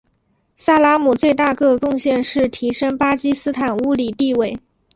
[0.55, 4.57] 萨拉姆最大个贡献是提升巴基斯坦物理地位。